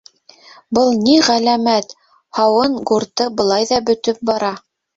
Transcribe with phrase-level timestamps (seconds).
[0.77, 1.93] Был ни ғәләмәт?!
[2.39, 4.55] һауын гурты былай ҙа бөтөп бара.